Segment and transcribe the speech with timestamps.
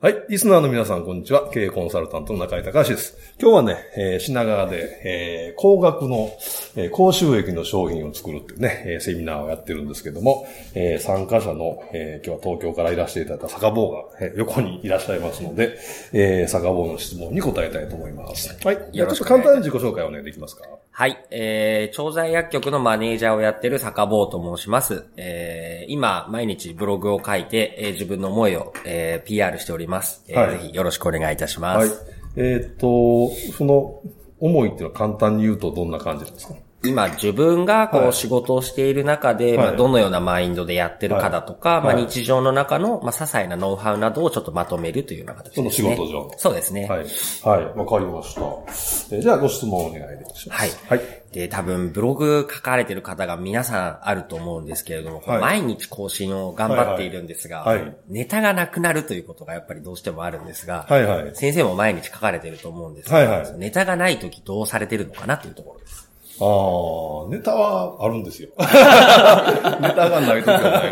[0.00, 0.26] はい。
[0.28, 1.50] リスナーの皆さん、こんにちは。
[1.50, 3.18] 経営コンサルタントの中井隆です。
[3.42, 6.30] 今日はね、えー、品川で、えー、高額の、
[6.76, 15.76] えー、高収益の商品を作るっていうね、えー、セミナーをやってるんですけども、えー、参加者の、えー、今日は東京からいらしていただいた坂坊が、えー、横にいらっしゃいますので、
[16.12, 18.56] えー、坂坊の質問に答えたいと思います。
[18.64, 18.96] はい。
[18.96, 20.62] よろしく簡単に自己紹介をね、できますか？
[20.92, 21.26] はい。
[21.32, 25.06] えー、調剤薬局のマネージャーをやってる坂坊と申します。
[25.16, 29.87] えー、今、毎日ブログを書いて、えー、自分の思いを、えー、PR しております。
[30.28, 31.90] えー、はい、ぜひよろしくお願いいたします。
[31.90, 31.98] はい。
[32.36, 34.00] えー、っと、その、
[34.40, 36.54] 思いっていうのは簡単に言うとどんな感じですか？
[36.88, 45.70] 今自分がこう仕事をしている中で、まあどのようなマインドでやってるかだとか、まあ日常の中のまあ些細なノウハウなどをちょっとまとめるというような形ですね。
[45.70, 46.30] その仕事上。
[46.36, 46.86] そうですね。
[46.86, 47.06] はい。
[47.44, 47.78] はい。
[47.78, 49.16] わかりました。
[49.16, 50.76] えじゃあご質問お願いします。
[50.88, 50.98] はい。
[51.00, 51.18] はい。
[51.32, 66.07] で、多分ブログ書かれてる方が皆さんあると思うんですけれども、はい、毎日更新を頑張っているんですが、はいはい、ネタがなくなるということがやっぱりどうしてもあるんですが、はいはい、先生も毎日書かれてると思うんですが、はいはい、ネタがない時どうされてるのかなというところです。
[66.40, 68.50] ああ、ネタはあるんですよ。
[68.58, 70.84] ネタがないときはな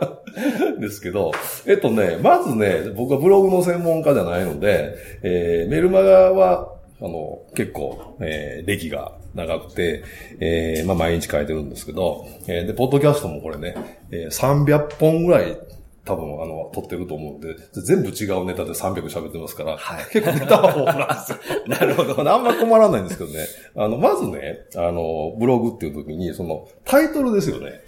[0.00, 0.80] いんで。
[0.80, 1.32] ですけど、
[1.66, 10.04] えっとね、まずね、僕はブログの専門家じゃないので、えー、メルマガは、あの、結構、えー、歴が長くて、
[10.40, 13.74] えー、まあ毎日書いてるんですけど、えー、で、ポッドキャストもこれね、
[14.10, 15.56] えー、300本ぐらい
[16.04, 21.38] 多分、あの、撮ってると思うんで、全部違うネタで300喋ってますから、はい、結構ネタは豊富なんですよ。
[21.66, 22.32] なるほど。
[22.32, 23.46] あんま困らないんですけどね。
[23.74, 27.80] あの、まずね、あの、ブログっていう時に、その、タイトルですよね。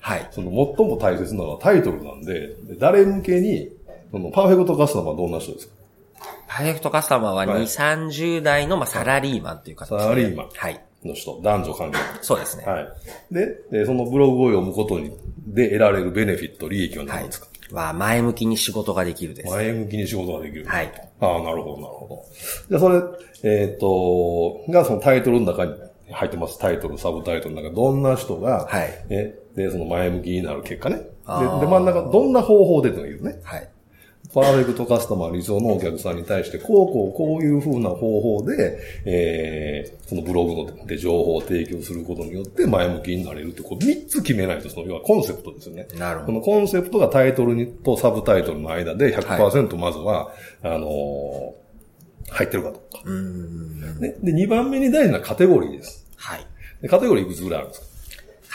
[0.00, 0.26] はい。
[0.30, 3.70] その、最も大切なのはタイトルなんで、誰向けに、
[4.10, 5.74] その、パーフェクトカスタマーはどんな人ですか？
[6.46, 10.48] パーフェクトカスタマーは2、はい、30代の、まあ、サラリーマンっていう形で、サラリーマン。
[10.54, 10.80] はい。
[11.04, 11.98] の人、男女関係。
[12.22, 12.64] そうですね。
[12.64, 12.88] はい。
[13.30, 15.12] で、でそのブログを読むことに、
[15.46, 19.50] で得られるベネフィット、利益は何ですか、は前向きに仕事ができるです。
[19.50, 20.64] 前向きに仕事ができる。
[20.66, 21.10] はい。
[21.20, 22.24] ああ、なるほど、なるほど。
[22.68, 22.88] じゃあ、そ
[23.42, 25.74] れ、えっ、ー、と、がそのタイトルの中に
[26.10, 26.58] 入ってます。
[26.58, 29.06] タイトル、サブタイトルの中、どんな人が、はい。
[29.10, 30.96] え、で、その前向きになる結果ね。
[30.96, 33.38] で、で真ん中、どんな方法でというね。
[33.42, 33.68] はい。
[34.32, 45.86] パーフェクトカスタマー理想のお客さんに対して、こうこうこういう風な方法で、えー、そのブログので情報を提供することによって前向きになれるって、こう3つ決めないと、その要はコンセプトですよね。
[45.98, 46.26] なるほど。
[46.26, 50.32] このコンセプトがタイトルにとサブタイトルの間で100%まずは、は
[50.64, 53.02] い、あのー、入ってるかどうか。
[53.04, 54.14] うんね。
[54.22, 56.06] で、2番目に大事なカテゴリーです。
[56.16, 56.46] はい。
[56.82, 57.87] でカテゴリーいくつぐらいあるんですか？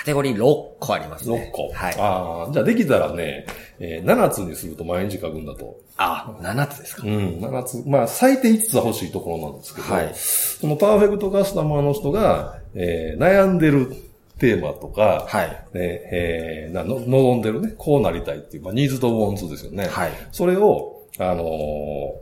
[0.03, 0.39] カテゴリー6
[0.81, 1.49] 個ありますね。
[1.49, 1.71] 6個。
[1.73, 1.95] はい。
[1.97, 3.45] ああ、じゃあできたらね、
[3.79, 5.79] えー、7つにすると毎日書くんだと。
[5.95, 7.83] あ、7つですかうん、7つ。
[7.87, 10.11] まあ、最低5つは欲しいところなんですけど、はい。
[10.13, 13.95] そのパーフェクトカスタマーの人が、えー、悩んでる
[14.39, 15.47] テーマとか、はい。
[15.47, 19.87] ね、えー、なの、望んでるね、こうなりたいっていう、まあ、ニーズとウォンツですよね。
[19.87, 20.11] はい。
[20.33, 22.13] それを、あのー、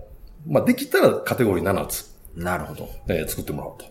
[0.45, 2.11] まあ、できたらカテゴリー7つ。
[2.35, 2.87] なるほど。
[3.07, 3.85] えー、作ってもらうと。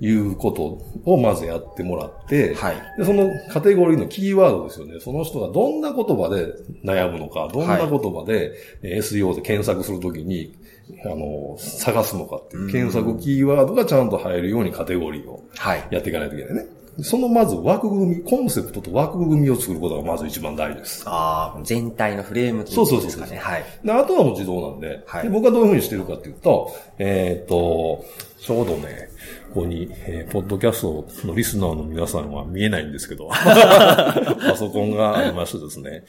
[0.00, 5.00] いうことをまずやってもらって、はい、でそのカテゴリーのキーワードですよね。
[5.00, 6.52] その人がどんな言葉で
[6.84, 10.56] 悩むのか、どんな言葉で SEO で検索するときに、
[11.04, 15.44] あの、探すのかっていう、検索キーワードがちゃんと入るようにカテゴリーを
[15.90, 16.78] やっていかないといけないね。
[17.00, 21.04] そのまず枠組み、コンセプトと枠組みを作ることがまず一番大事です。
[21.06, 23.28] ああ、全体のフレームっていうことですかね。
[23.28, 23.52] そうそうそう。
[23.52, 23.64] はい。
[23.84, 28.04] で、あとはもう自動なんで、はい、で僕はどういうふうにしてるかっていうと、えっ、ー、と、
[28.40, 29.10] ちょうどね、
[29.48, 36.04] ここに、えー、ポッドキャストのリスナーの皆さんは見えないんですけど、 パソコンがありましてですね、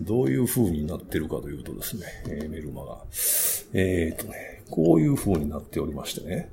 [0.00, 2.98] どういう風になってるかというとですね、えー、メルマガ。
[3.74, 6.50] えー、っとね、こういう風になっておりましてね、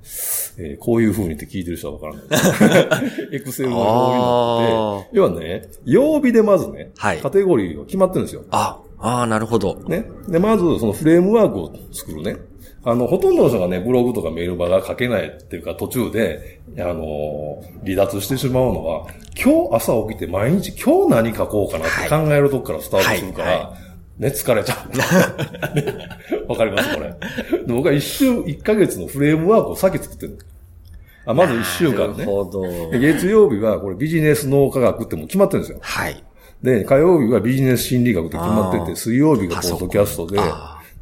[0.58, 3.30] えー、こういう風にって聞いてる人はわからないです。
[3.36, 8.44] エクセルの表になって、要はね、曜日でまずね、はい、カテゴリーが決まってるんですよ。
[8.52, 9.76] あ、ああ、なるほど。
[9.88, 10.10] ね。
[10.28, 12.38] で、まず、そのフレームワークを作るね。
[12.90, 23.74] あの、ほとんどの人がね、ブログとかメールマガ書けないっていうか途中で、あの離脱してしまうのは、今日朝起きて毎日今日何書こうかなって考えるとこからスタートするから、はいは
[24.18, 24.88] いね、疲れちゃ
[26.48, 26.48] う。
[26.50, 26.96] わかります？
[26.96, 27.14] これ。
[27.68, 30.40] 僕は一週、一ヶ月のフレームワークを先作ってる
[31.26, 32.20] あ、まず一週間ね。
[32.20, 32.64] なるほど。
[32.98, 35.80] 月曜日はこれビジネス脳科学っても決まってるんですよ。
[35.82, 36.24] はい。
[36.64, 40.40] で、火曜日はビジネス心理学って決まってて、水曜日がポッドキャストで、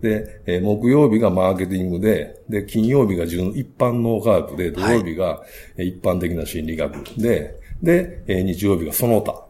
[0.05, 5.41] で、えー、木曜日がマーケティングで、で、金曜日が一般脳科学で、土曜日が
[5.77, 9.43] 一般的な心理学で、で、えー、日曜日がその他。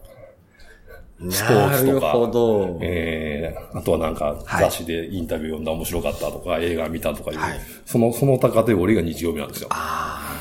[1.29, 9.69] スポーツとか、えー、あとはなんか雑誌でインタビュー読んだ面白かったとか、はい、映画見たとかいう、はい、その、その他カテゴリーが日曜日なんですよ。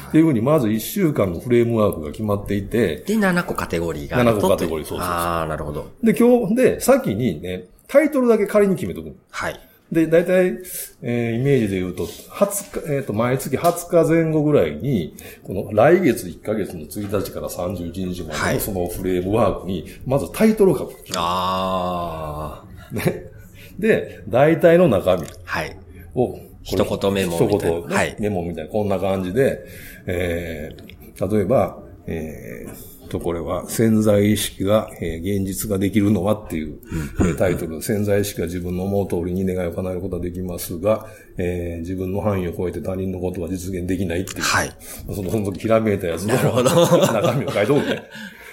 [0.08, 5.16] っていうふうに、まず1週間のフレームワークが決まっていて、で、7個カテゴリーがある7個カテゴリー、そうそうそう。
[5.16, 5.90] ああ、なるほど。
[6.02, 9.16] で、今日、で、先にね、タイトルだけ仮に決めとく。
[9.30, 9.60] はい。
[9.92, 10.58] で、大体、
[11.02, 15.14] えー、イメージで言うと、20日、えっ、ー、と、毎月20日前後ぐらいに、
[15.44, 20.94] この来月1ヶ月の1日から31日までのそのフレームワークに、まずタイトルを書く。
[21.16, 22.94] ああ。
[22.94, 23.30] ね。
[23.78, 25.26] で、大体の中身。
[25.44, 25.76] はい。
[26.14, 27.78] を、一言メモみたいな。
[27.78, 29.64] 一言、ね、はい、メモみたいな、こんな感じで、
[30.06, 36.80] えー、例えば、えー、と、これは潜在意識が、えー、現実ができるのはっていう、
[37.20, 37.80] えー、タイトル。
[37.80, 41.06] 潜在意識が自分の思う通りに願いを叶えることはできますが、
[41.38, 44.42] えー、自分の範囲を超えて他人のことは実現できないっていう。
[44.42, 44.76] はい。
[45.14, 48.02] その、その時ひらめいたやつの中身を書いておくね。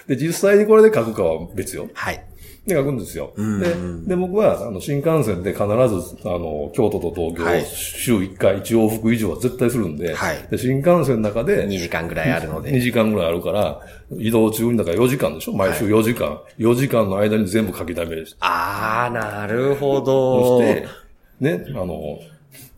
[0.07, 1.89] で、実際にこれで書くかは別よ。
[1.93, 2.23] はい。
[2.65, 3.33] で書くんですよ。
[3.35, 12.71] で、で、僕は、あの、新幹線で必ず、あの、京都と東京、はい、週1回、1往復以上は絶対するんで、はい、で新幹線の中で、2時間ぐらいあるので。
[12.71, 13.81] 2時間ぐらいあるから、
[14.15, 15.53] 移動中にだから4時間でしょ？
[15.53, 16.29] 毎週4時間。
[16.29, 18.27] はい、4時間の間に全部書き溜める。
[18.41, 20.59] あー、なるほど。
[20.59, 20.87] そして、
[21.39, 22.19] ね、あの、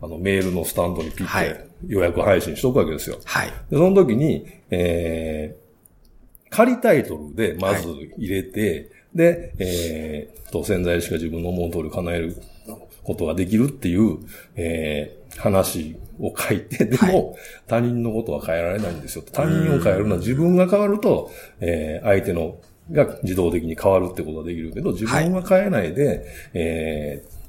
[0.00, 3.18] あの、メールのスタンドにピッて予約配信しとくわけですよ。
[3.24, 3.48] はい。
[3.48, 12.36] で、その時に、えー、仮タイトルでまず入れて、で、えー、と、潜在意識が自分の思う通り叶える
[13.02, 14.18] ことができるっていう、
[14.56, 19.24] えー、話を書いて、でも、はい、他人のことは変えられないんですよ。
[19.32, 21.30] 他人を変えるのは自分が変わると、
[21.60, 22.58] えー、相手の
[22.92, 26.22] が自動的に変わるってことができるけど、自分は変えないで、はい、
[26.54, 27.44] えー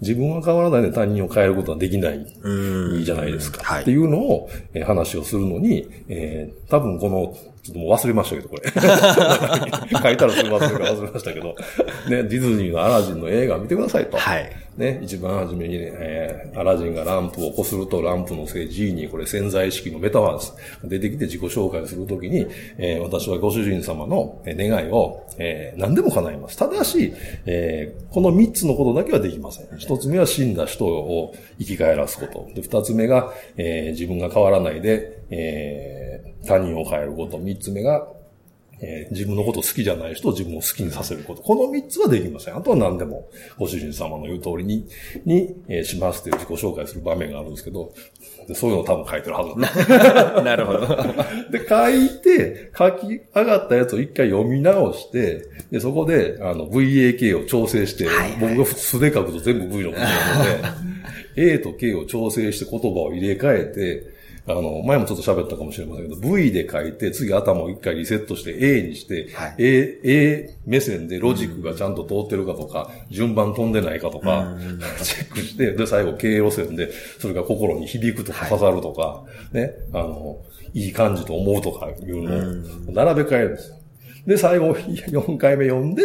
[0.00, 2.26] 自分は変わらないで他人を変えることはできない
[3.04, 3.62] じゃないですか。
[3.64, 7.34] はい、っていうのを、えー、話をするのに、えー、多分この
[7.64, 8.62] ちょっともう忘れましたけど、これ。
[8.70, 11.46] 書いたらすぐ忘れるか忘れましたけど。
[12.10, 14.18] ね、ディズニーのアラジンの映画を見てくださいと。
[14.18, 14.52] はい。
[14.76, 20.54] ね、一番初めにね、えー、アラジンがランプをこするとランプのせいジーニー、これ潜在意識のメタファーです。
[20.84, 22.46] 出てきて自己紹介するときに、
[22.76, 26.56] えー、私はご主人様の願いを、えー、何でも叶います。
[26.58, 27.14] ただし、
[27.46, 29.78] えー、この三つのことだけはできません。
[29.78, 32.50] 一つ目は死んだ人を生き返らすこと。
[32.54, 37.38] で、二つ目が、えー、自分が変わらないで、えー、他人を変えること。
[37.54, 38.06] 三つ目が、
[38.80, 41.42] えー、自分のこと好きじゃない人を自分を好きにさせること。
[41.42, 42.56] この三つはできません。
[42.56, 44.86] あとは何でも、ご主人様の言う通りに、
[45.24, 47.92] に、えー、しますという自己紹介する場面があるんですけど、
[48.48, 50.80] でそういうのを多分書いてるはずな るほど。
[51.50, 60.44] で、書いて、書き上がったやつを一回読み直して、で、そこで、あの、VAK を調整して、はいはい、僕が素で書くと全部 V のことなの
[61.36, 64.13] で、 A と K を調整して言葉を入れ替えて、
[64.46, 74.54] あの、前もちょっと喋ったかもしれませんけど、V で書いて、次頭を一回リセットして A にして、はい、A、A 目線でロジックがちゃんと通ってるかとか、うん、順番飛んでないかとか、
[75.02, 80.38] チェックして、で、最後、経路線で、それが心に響くとか刺さるとか、はい、ね、あの、
[80.74, 83.76] いい感じと思うとかいうのを並べ替えるんですよ。
[84.26, 86.02] で、最後、4回目読んで、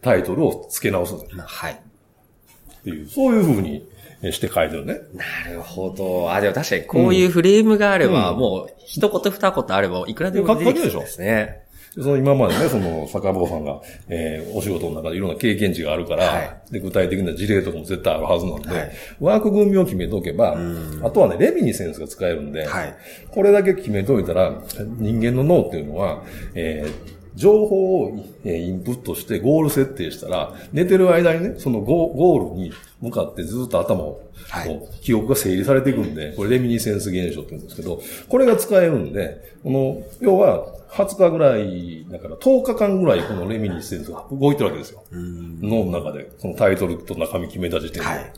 [0.00, 1.36] タイトルを付け直すんです。
[1.36, 1.72] はい。
[1.72, 3.86] っていう、そういうふうに、
[4.22, 5.00] して書いてるね。
[5.14, 6.30] なるほど。
[6.30, 11.70] あ、でも確かにこういうフレームがあれば、うん、もう一言二言あればいくらでもできるんですね。
[11.94, 20.56] その今までね、その、坂坊さんが、えー、お仕事の中でいろんな経験値があるから、はい、で、具体的な事例とかも絶対あるはずなんで、はい、ワーク組を決めておけば、
[21.02, 22.94] あとはね、レミニセンスが使えるんで、はい、
[23.30, 24.62] これだけ決めておいたら、
[24.98, 26.22] 人間の脳っていうのは、
[26.54, 45.04] えー、情報をインプットしてゴール設定したら、寝てる間にね、そのゴールに向かってずっと頭を、はい、記憶が整理されていくんで、これレミニセンス現象って言うんですけど、これが使えるんで、この、要は20日ぐらい、だから10日間ぐらいこのレミニセンスが動いてるわけですよ。
[45.12, 48.08] 脳の中で、そのタイトルと中身決めた時点で。
[48.08, 48.32] はい、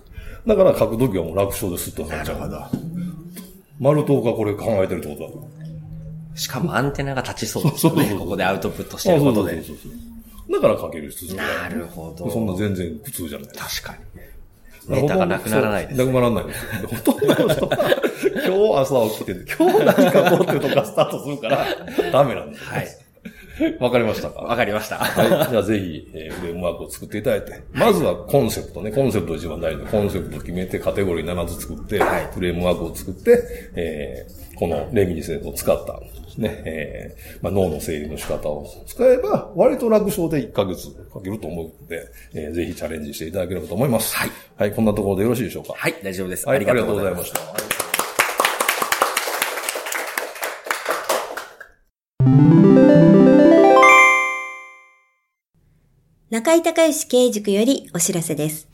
[0.46, 2.40] だから書くときはもう楽勝ですっとなっちゃう。
[2.40, 2.92] なるほど。
[3.80, 5.61] 丸10日これ考えてるってことだ。
[6.34, 8.14] しかもアンテナが立ちそうですよね。
[8.18, 9.54] ここでアウトプットしてることで。
[9.56, 9.92] そうそうそう
[10.52, 12.30] だから書ける必要なるほど。
[12.30, 13.48] そんな全然苦痛じゃない。
[13.48, 13.98] 確かに。
[15.02, 15.98] ネタがなくならないです。
[15.98, 16.88] なくならないですよ。
[16.88, 17.78] ほとんどの人は、
[18.44, 21.66] 今日朝起きてて、今日何かこうってとかスタートするから、
[22.10, 22.66] ダメなんですよ。
[22.70, 22.88] はい。
[23.78, 24.40] わかりましたか？
[24.40, 24.96] わかりました。
[24.96, 25.50] はい。
[25.50, 33.40] じゃあぜひ、えー、フレームワークを作っていただいて、まずはコンセプトね、コンセプト一番大事で、コンセプトを決めて、カテゴリー7つ作って、はい、フレームワークを作って、
[33.76, 35.94] えー、このレミニセンスを使った、
[36.38, 44.14] ね、えー、まあ、脳の整理の仕方を使えば、割と楽勝で1ヶ月かけると思うので、えー、ぜひチャレンジしていただければと思います。
[44.14, 44.30] はい。
[44.56, 45.72] はい、こんなところでよろしいでしょうか？
[45.76, 46.46] はい、大丈夫です。
[46.46, 47.40] はい、ありがとうございました。
[56.30, 58.68] 中井隆義経営塾よりお知らせです。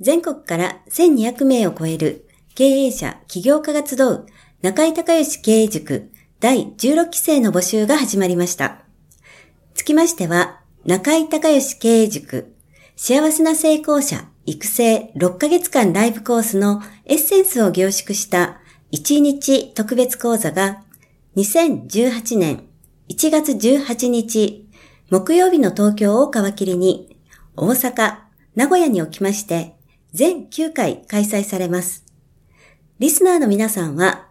[0.00, 4.26] 全国から1200名を超える経営者、起業家が集う
[4.64, 8.78] 中井隆義経営塾第16期生の募集が始まりました。
[9.74, 12.54] つきましては、中井隆義経営塾
[12.96, 18.58] 幸せな成功者育成6ヶ月間ライブコースのエッセンスを凝縮した
[18.92, 20.82] 1日特別講座が
[21.36, 22.64] 2018年
[23.10, 24.66] 1月18日
[25.10, 27.18] 木曜日の東京を皮切りに
[27.54, 28.16] 大阪、
[28.54, 29.76] 名古屋におきまして
[30.14, 32.06] 全9回開催されます。
[32.98, 34.23] リスナーの皆さんは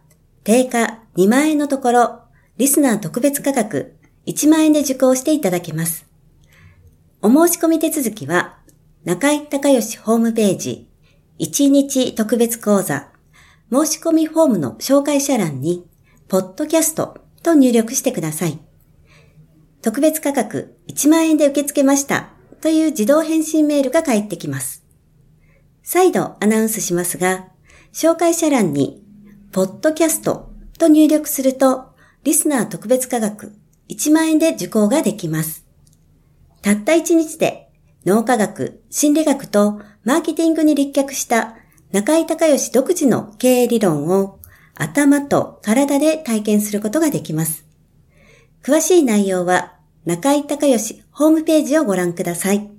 [0.44, 2.22] 定価2万円のところ
[2.58, 3.96] リスナー特別価格
[4.26, 6.06] 1万円で受講していただけます。
[7.22, 8.58] お申し込み手続きは
[9.06, 10.90] 中井隆義ホームページ
[11.40, 13.14] 1日特別講座
[13.74, 15.84] 申し込みフォームの紹介者欄に、
[16.28, 18.60] ポッドキャストと入力してください。
[19.82, 22.30] 特別価格1万円で受け付けました
[22.62, 24.86] という自動返信メールが返ってきます。
[25.82, 27.48] 再度アナウンスしますが、
[27.94, 29.02] 紹介者欄に、
[29.53, 31.93] ポッドキャストと入力すると、
[32.24, 33.53] リスナー特別価格
[33.88, 35.63] 1万円で受講ができます。
[36.63, 37.69] たった1日で
[38.03, 41.55] 脳科学、心理学とマーケティングに立脚した
[41.91, 44.39] 中井隆義独自の経営理論を
[44.74, 47.63] 頭と体で体験することができます。
[48.63, 52.72] 詳しい内容は中井隆義ホームページをご覧ください。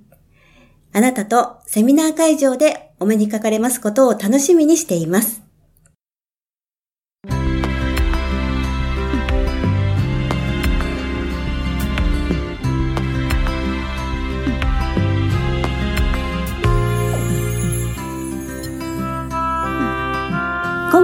[0.91, 5.44] あなたとセミナー会場でお目にかかれますことを楽しみにしています。